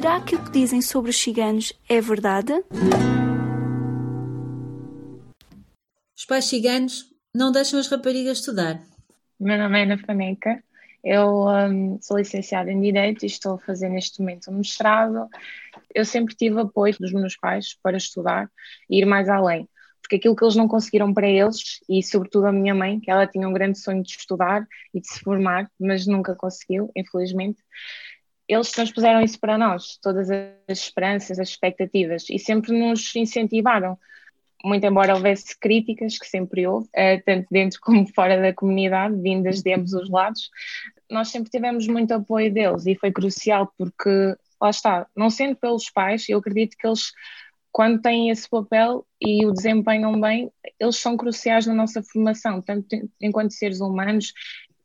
[0.00, 2.52] Será que o que dizem sobre os ciganos é verdade?
[6.16, 8.80] Os pais ciganos não deixam as raparigas estudar.
[9.40, 10.62] Meu nome é Ana Faneca,
[11.02, 15.28] eu um, sou licenciada em Direito e estou a fazer neste momento um mestrado.
[15.92, 18.48] Eu sempre tive apoio dos meus pais para estudar
[18.88, 19.68] e ir mais além,
[20.00, 23.26] porque aquilo que eles não conseguiram para eles, e sobretudo a minha mãe, que ela
[23.26, 27.60] tinha um grande sonho de estudar e de se formar, mas nunca conseguiu, infelizmente,
[28.48, 33.98] eles transpuseram isso para nós, todas as esperanças, as expectativas, e sempre nos incentivaram.
[34.64, 39.62] Muito embora houvesse críticas, que sempre houve, eh, tanto dentro como fora da comunidade, vindas
[39.62, 40.50] de ambos os lados,
[41.10, 45.90] nós sempre tivemos muito apoio deles e foi crucial porque, lá está, não sendo pelos
[45.90, 47.12] pais, eu acredito que eles,
[47.70, 52.86] quando têm esse papel e o desempenham bem, eles são cruciais na nossa formação, tanto
[53.20, 54.32] enquanto seres humanos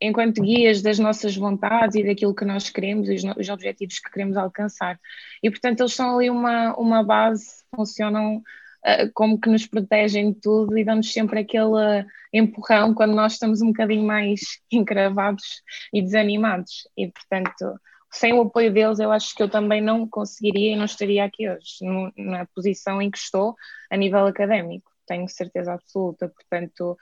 [0.00, 4.10] enquanto guias das nossas vontades e daquilo que nós queremos e os, os, objetivos que
[4.10, 4.98] queremos alcançar.
[5.42, 10.40] E, portanto, eles são ali uma, uma base, funcionam uh, como que nos protegem de
[10.40, 16.86] tudo e dão-nos sempre aquele empurrão quando nós estamos um bocadinho mais encravados e desanimados.
[16.96, 20.84] E, portanto, sem o apoio deles, eu acho que eu também não conseguiria e não
[20.84, 23.54] estaria aqui hoje, no, na posição em que estou
[23.90, 24.90] a nível académico.
[25.06, 26.96] Tenho certeza absoluta, portanto,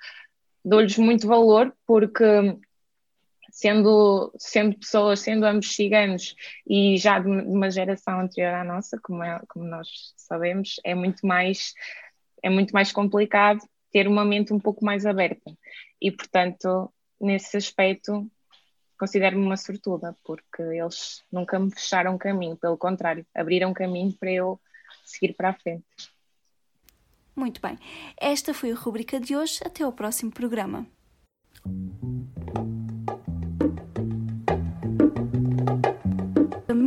[0.64, 2.24] dou-lhes muito valor porque
[3.54, 6.34] sendo, sendo pessoas, sendo ambos ciganos
[6.68, 11.24] e já de uma geração anterior à nossa, como, é, como nós sabemos, é muito
[11.24, 11.72] mais
[12.42, 13.60] é muito mais complicado
[13.92, 15.56] ter uma mente um pouco mais aberta
[16.02, 18.28] e portanto nesse aspecto
[18.98, 24.60] considero-me uma sortuda porque eles nunca me fecharam caminho, pelo contrário, abriram caminho para eu
[25.04, 25.84] seguir para a frente.
[27.36, 27.78] Muito bem,
[28.20, 29.60] esta foi a rubrica de hoje.
[29.64, 30.86] Até ao próximo programa.